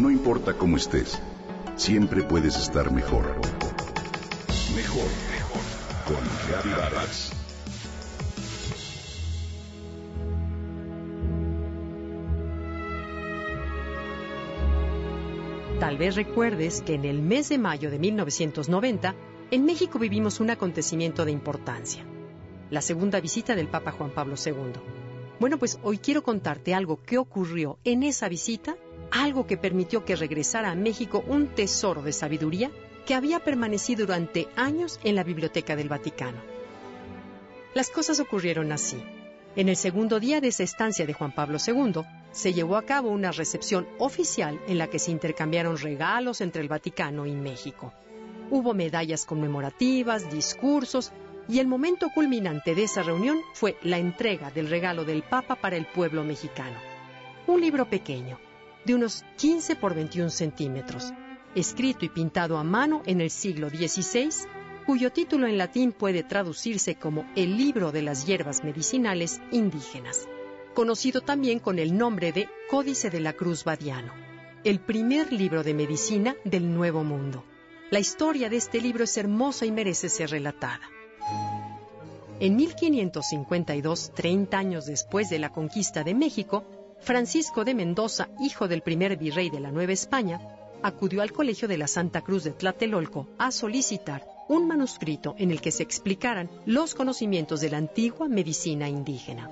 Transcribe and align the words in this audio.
No 0.00 0.10
importa 0.10 0.54
cómo 0.54 0.78
estés, 0.78 1.20
siempre 1.76 2.22
puedes 2.22 2.56
estar 2.56 2.90
mejor. 2.90 3.36
Mejor, 4.74 5.04
mejor. 5.30 5.60
Con 6.06 6.16
Reavivadas. 6.48 7.32
Tal 15.78 15.98
vez 15.98 16.16
recuerdes 16.16 16.80
que 16.80 16.94
en 16.94 17.04
el 17.04 17.20
mes 17.20 17.50
de 17.50 17.58
mayo 17.58 17.90
de 17.90 17.98
1990, 17.98 19.14
en 19.50 19.64
México 19.66 19.98
vivimos 19.98 20.40
un 20.40 20.48
acontecimiento 20.48 21.26
de 21.26 21.32
importancia, 21.32 22.06
la 22.70 22.80
segunda 22.80 23.20
visita 23.20 23.54
del 23.54 23.68
Papa 23.68 23.92
Juan 23.92 24.12
Pablo 24.12 24.36
II. 24.42 24.80
Bueno, 25.38 25.58
pues 25.58 25.78
hoy 25.82 25.98
quiero 25.98 26.22
contarte 26.22 26.72
algo 26.72 27.02
que 27.02 27.18
ocurrió 27.18 27.78
en 27.84 28.02
esa 28.02 28.30
visita, 28.30 28.76
algo 29.10 29.46
que 29.46 29.56
permitió 29.56 30.04
que 30.04 30.16
regresara 30.16 30.70
a 30.70 30.74
México 30.74 31.24
un 31.26 31.48
tesoro 31.48 32.02
de 32.02 32.12
sabiduría 32.12 32.70
que 33.06 33.14
había 33.14 33.40
permanecido 33.40 34.06
durante 34.06 34.48
años 34.56 35.00
en 35.04 35.14
la 35.14 35.24
Biblioteca 35.24 35.76
del 35.76 35.88
Vaticano. 35.88 36.38
Las 37.74 37.90
cosas 37.90 38.20
ocurrieron 38.20 38.72
así. 38.72 39.02
En 39.56 39.68
el 39.68 39.76
segundo 39.76 40.20
día 40.20 40.40
de 40.40 40.48
esa 40.48 40.62
estancia 40.62 41.06
de 41.06 41.12
Juan 41.12 41.34
Pablo 41.34 41.58
II, 41.64 42.02
se 42.30 42.52
llevó 42.52 42.76
a 42.76 42.82
cabo 42.82 43.10
una 43.10 43.32
recepción 43.32 43.88
oficial 43.98 44.60
en 44.68 44.78
la 44.78 44.86
que 44.86 44.98
se 44.98 45.10
intercambiaron 45.10 45.76
regalos 45.76 46.40
entre 46.40 46.62
el 46.62 46.68
Vaticano 46.68 47.26
y 47.26 47.32
México. 47.32 47.92
Hubo 48.50 48.74
medallas 48.74 49.24
conmemorativas, 49.24 50.30
discursos, 50.30 51.12
y 51.48 51.58
el 51.58 51.66
momento 51.66 52.10
culminante 52.14 52.76
de 52.76 52.84
esa 52.84 53.02
reunión 53.02 53.40
fue 53.54 53.76
la 53.82 53.98
entrega 53.98 54.52
del 54.52 54.68
regalo 54.68 55.04
del 55.04 55.22
Papa 55.22 55.56
para 55.56 55.76
el 55.76 55.86
pueblo 55.86 56.22
mexicano. 56.22 56.76
Un 57.48 57.60
libro 57.60 57.90
pequeño, 57.90 58.38
de 58.84 58.94
unos 58.94 59.24
15 59.36 59.76
por 59.76 59.94
21 59.94 60.30
centímetros, 60.30 61.12
escrito 61.54 62.04
y 62.04 62.08
pintado 62.08 62.58
a 62.58 62.64
mano 62.64 63.02
en 63.06 63.20
el 63.20 63.30
siglo 63.30 63.68
XVI, 63.68 64.30
cuyo 64.86 65.12
título 65.12 65.46
en 65.46 65.58
latín 65.58 65.92
puede 65.92 66.22
traducirse 66.22 66.96
como 66.96 67.24
El 67.36 67.56
libro 67.56 67.92
de 67.92 68.02
las 68.02 68.26
hierbas 68.26 68.64
medicinales 68.64 69.40
indígenas, 69.50 70.28
conocido 70.74 71.20
también 71.20 71.58
con 71.58 71.78
el 71.78 71.96
nombre 71.96 72.32
de 72.32 72.48
Códice 72.70 73.10
de 73.10 73.20
la 73.20 73.32
Cruz 73.34 73.64
Badiano, 73.64 74.12
el 74.64 74.80
primer 74.80 75.32
libro 75.32 75.62
de 75.62 75.74
medicina 75.74 76.36
del 76.44 76.72
Nuevo 76.74 77.04
Mundo. 77.04 77.44
La 77.90 77.98
historia 77.98 78.48
de 78.48 78.56
este 78.56 78.80
libro 78.80 79.04
es 79.04 79.16
hermosa 79.16 79.66
y 79.66 79.72
merece 79.72 80.08
ser 80.08 80.30
relatada. 80.30 80.88
En 82.38 82.56
1552, 82.56 84.12
30 84.14 84.58
años 84.58 84.86
después 84.86 85.28
de 85.28 85.38
la 85.38 85.50
conquista 85.50 86.04
de 86.04 86.14
México, 86.14 86.64
Francisco 87.00 87.64
de 87.64 87.74
Mendoza, 87.74 88.28
hijo 88.40 88.68
del 88.68 88.82
primer 88.82 89.16
virrey 89.16 89.48
de 89.48 89.60
la 89.60 89.72
Nueva 89.72 89.92
España, 89.92 90.40
acudió 90.82 91.22
al 91.22 91.32
Colegio 91.32 91.66
de 91.66 91.78
la 91.78 91.86
Santa 91.86 92.20
Cruz 92.20 92.44
de 92.44 92.52
Tlatelolco 92.52 93.28
a 93.38 93.50
solicitar 93.50 94.26
un 94.48 94.66
manuscrito 94.66 95.34
en 95.38 95.50
el 95.50 95.60
que 95.60 95.70
se 95.70 95.82
explicaran 95.82 96.50
los 96.66 96.94
conocimientos 96.94 97.60
de 97.60 97.70
la 97.70 97.78
antigua 97.78 98.28
medicina 98.28 98.88
indígena. 98.88 99.50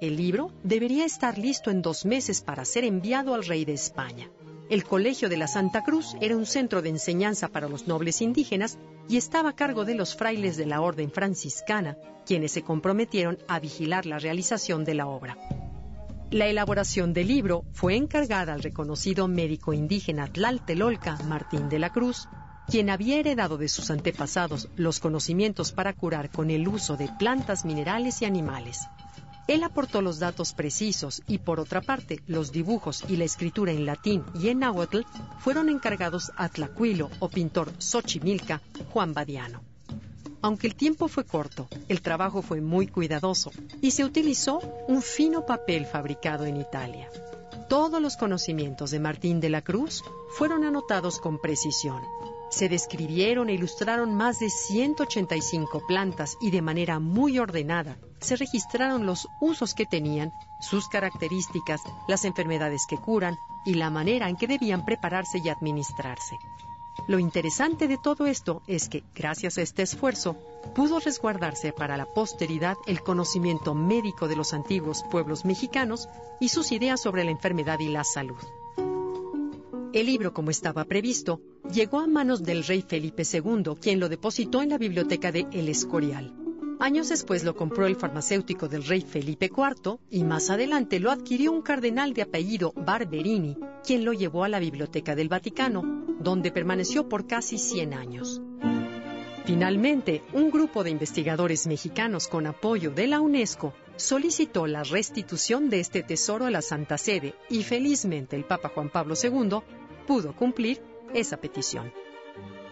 El 0.00 0.16
libro 0.16 0.52
debería 0.62 1.04
estar 1.04 1.38
listo 1.38 1.70
en 1.70 1.82
dos 1.82 2.04
meses 2.04 2.40
para 2.40 2.64
ser 2.64 2.84
enviado 2.84 3.34
al 3.34 3.44
rey 3.44 3.64
de 3.64 3.72
España. 3.72 4.30
El 4.68 4.84
Colegio 4.84 5.28
de 5.28 5.36
la 5.36 5.46
Santa 5.48 5.82
Cruz 5.82 6.16
era 6.20 6.36
un 6.36 6.46
centro 6.46 6.82
de 6.82 6.90
enseñanza 6.90 7.48
para 7.48 7.68
los 7.68 7.86
nobles 7.86 8.20
indígenas 8.20 8.78
y 9.08 9.16
estaba 9.16 9.50
a 9.50 9.56
cargo 9.56 9.84
de 9.84 9.94
los 9.94 10.14
frailes 10.14 10.56
de 10.56 10.66
la 10.66 10.80
Orden 10.80 11.10
franciscana, 11.10 11.96
quienes 12.26 12.52
se 12.52 12.62
comprometieron 12.62 13.38
a 13.48 13.58
vigilar 13.58 14.06
la 14.06 14.18
realización 14.18 14.84
de 14.84 14.94
la 14.94 15.06
obra. 15.06 15.38
La 16.32 16.48
elaboración 16.48 17.12
del 17.12 17.28
libro 17.28 17.64
fue 17.72 17.94
encargada 17.94 18.52
al 18.52 18.60
reconocido 18.60 19.28
médico 19.28 19.72
indígena 19.72 20.26
Tlaltelolca 20.26 21.16
Martín 21.18 21.68
de 21.68 21.78
la 21.78 21.90
Cruz, 21.90 22.28
quien 22.66 22.90
había 22.90 23.20
heredado 23.20 23.58
de 23.58 23.68
sus 23.68 23.92
antepasados 23.92 24.68
los 24.74 24.98
conocimientos 24.98 25.70
para 25.70 25.92
curar 25.92 26.30
con 26.30 26.50
el 26.50 26.66
uso 26.66 26.96
de 26.96 27.08
plantas, 27.16 27.64
minerales 27.64 28.22
y 28.22 28.24
animales. 28.24 28.88
Él 29.46 29.62
aportó 29.62 30.02
los 30.02 30.18
datos 30.18 30.52
precisos 30.52 31.22
y, 31.28 31.38
por 31.38 31.60
otra 31.60 31.80
parte, 31.80 32.18
los 32.26 32.50
dibujos 32.50 33.04
y 33.08 33.16
la 33.16 33.24
escritura 33.24 33.70
en 33.70 33.86
latín 33.86 34.24
y 34.34 34.48
en 34.48 34.58
náhuatl 34.58 35.02
fueron 35.38 35.68
encargados 35.68 36.32
a 36.36 36.48
Tlacuilo 36.48 37.08
o 37.20 37.28
pintor 37.28 37.70
Xochimilca 37.78 38.60
Juan 38.90 39.14
Badiano. 39.14 39.75
Aunque 40.46 40.68
el 40.68 40.76
tiempo 40.76 41.08
fue 41.08 41.24
corto, 41.24 41.66
el 41.88 42.02
trabajo 42.02 42.40
fue 42.40 42.60
muy 42.60 42.86
cuidadoso 42.86 43.50
y 43.80 43.90
se 43.90 44.04
utilizó 44.04 44.60
un 44.86 45.02
fino 45.02 45.44
papel 45.44 45.86
fabricado 45.86 46.44
en 46.44 46.56
Italia. 46.56 47.10
Todos 47.68 48.00
los 48.00 48.16
conocimientos 48.16 48.92
de 48.92 49.00
Martín 49.00 49.40
de 49.40 49.50
la 49.50 49.62
Cruz 49.62 50.04
fueron 50.38 50.62
anotados 50.62 51.18
con 51.18 51.40
precisión 51.40 52.00
se 52.48 52.68
describieron 52.68 53.48
e 53.48 53.54
ilustraron 53.54 54.14
más 54.14 54.38
de 54.38 54.50
185 54.50 55.84
plantas 55.86 56.38
y 56.40 56.52
de 56.52 56.62
manera 56.62 57.00
muy 57.00 57.40
ordenada 57.40 57.98
se 58.20 58.36
registraron 58.36 59.04
los 59.04 59.28
usos 59.40 59.74
que 59.74 59.84
tenían, 59.84 60.32
sus 60.60 60.88
características, 60.88 61.80
las 62.06 62.24
enfermedades 62.24 62.86
que 62.88 62.98
curan 62.98 63.36
y 63.64 63.74
la 63.74 63.90
manera 63.90 64.28
en 64.28 64.36
que 64.36 64.46
debían 64.46 64.84
prepararse 64.84 65.38
y 65.44 65.48
administrarse. 65.48 66.38
Lo 67.08 67.18
interesante 67.18 67.86
de 67.88 67.98
todo 68.02 68.26
esto 68.26 68.62
es 68.66 68.88
que, 68.88 69.04
gracias 69.14 69.58
a 69.58 69.62
este 69.62 69.82
esfuerzo, 69.82 70.36
pudo 70.74 70.98
resguardarse 70.98 71.72
para 71.72 71.96
la 71.96 72.06
posteridad 72.06 72.76
el 72.86 73.00
conocimiento 73.00 73.74
médico 73.74 74.28
de 74.28 74.36
los 74.36 74.52
antiguos 74.52 75.04
pueblos 75.10 75.44
mexicanos 75.44 76.08
y 76.40 76.48
sus 76.48 76.72
ideas 76.72 77.00
sobre 77.00 77.24
la 77.24 77.30
enfermedad 77.30 77.78
y 77.78 77.88
la 77.88 78.02
salud. 78.02 78.38
El 79.92 80.06
libro, 80.06 80.34
como 80.34 80.50
estaba 80.50 80.84
previsto, 80.84 81.40
llegó 81.72 82.00
a 82.00 82.06
manos 82.06 82.42
del 82.42 82.64
rey 82.64 82.82
Felipe 82.82 83.22
II, 83.30 83.76
quien 83.80 84.00
lo 84.00 84.08
depositó 84.08 84.60
en 84.62 84.70
la 84.70 84.78
biblioteca 84.78 85.32
de 85.32 85.46
El 85.52 85.68
Escorial. 85.68 86.45
Años 86.78 87.08
después 87.08 87.42
lo 87.42 87.56
compró 87.56 87.86
el 87.86 87.96
farmacéutico 87.96 88.68
del 88.68 88.84
rey 88.84 89.00
Felipe 89.00 89.46
IV 89.46 89.98
y 90.10 90.24
más 90.24 90.50
adelante 90.50 91.00
lo 91.00 91.10
adquirió 91.10 91.50
un 91.50 91.62
cardenal 91.62 92.12
de 92.12 92.22
apellido 92.22 92.74
Barberini, 92.76 93.56
quien 93.82 94.04
lo 94.04 94.12
llevó 94.12 94.44
a 94.44 94.48
la 94.48 94.58
Biblioteca 94.58 95.14
del 95.14 95.30
Vaticano, 95.30 96.04
donde 96.20 96.52
permaneció 96.52 97.08
por 97.08 97.26
casi 97.26 97.56
100 97.56 97.94
años. 97.94 98.42
Finalmente, 99.46 100.22
un 100.34 100.50
grupo 100.50 100.84
de 100.84 100.90
investigadores 100.90 101.66
mexicanos 101.66 102.28
con 102.28 102.46
apoyo 102.46 102.90
de 102.90 103.06
la 103.06 103.20
UNESCO 103.20 103.72
solicitó 103.96 104.66
la 104.66 104.82
restitución 104.82 105.70
de 105.70 105.80
este 105.80 106.02
tesoro 106.02 106.44
a 106.44 106.50
la 106.50 106.60
Santa 106.60 106.98
Sede 106.98 107.34
y 107.48 107.62
felizmente 107.62 108.36
el 108.36 108.44
Papa 108.44 108.68
Juan 108.74 108.90
Pablo 108.90 109.14
II 109.20 109.60
pudo 110.06 110.36
cumplir 110.36 110.82
esa 111.14 111.38
petición. 111.38 111.90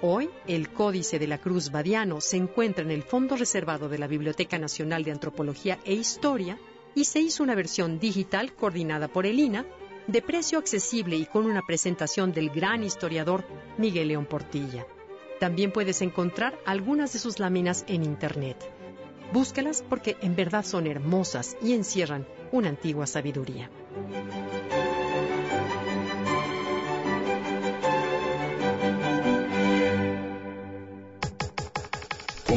Hoy, 0.06 0.28
el 0.46 0.68
Códice 0.68 1.18
de 1.18 1.26
la 1.26 1.38
Cruz 1.38 1.70
Badiano 1.70 2.20
se 2.20 2.36
encuentra 2.36 2.84
en 2.84 2.90
el 2.90 3.04
fondo 3.04 3.36
reservado 3.36 3.88
de 3.88 3.96
la 3.96 4.06
Biblioteca 4.06 4.58
Nacional 4.58 5.02
de 5.02 5.12
Antropología 5.12 5.78
e 5.82 5.94
Historia 5.94 6.58
y 6.94 7.06
se 7.06 7.20
hizo 7.20 7.42
una 7.42 7.54
versión 7.54 7.98
digital 7.98 8.52
coordinada 8.52 9.08
por 9.08 9.24
el 9.24 9.40
INA, 9.40 9.64
de 10.06 10.20
precio 10.20 10.58
accesible 10.58 11.16
y 11.16 11.24
con 11.24 11.46
una 11.46 11.62
presentación 11.62 12.34
del 12.34 12.50
gran 12.50 12.84
historiador 12.84 13.46
Miguel 13.78 14.08
León 14.08 14.26
Portilla. 14.26 14.86
También 15.40 15.72
puedes 15.72 16.02
encontrar 16.02 16.58
algunas 16.66 17.14
de 17.14 17.18
sus 17.18 17.38
láminas 17.38 17.86
en 17.88 18.04
Internet. 18.04 18.58
Búscalas 19.32 19.82
porque 19.88 20.18
en 20.20 20.36
verdad 20.36 20.66
son 20.66 20.86
hermosas 20.86 21.56
y 21.62 21.72
encierran 21.72 22.26
una 22.52 22.68
antigua 22.68 23.06
sabiduría. 23.06 23.70